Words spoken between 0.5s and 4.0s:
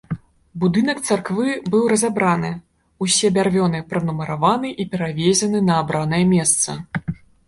Будынак царквы быў разабрана, усе бярвёны